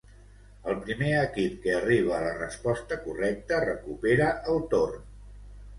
El 0.71 0.77
primer 0.87 1.11
equip 1.17 1.59
que 1.65 1.75
arriba 1.81 2.15
a 2.19 2.23
la 2.25 2.33
resposta 2.41 2.99
correcta 3.07 3.61
recupera 3.69 4.33
el 4.57 4.69
torn. 4.75 5.11